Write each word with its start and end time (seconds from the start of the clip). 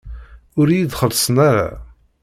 Ur 0.59 0.67
iyi-d-xellṣen 0.69 1.37
ara. 1.49 1.67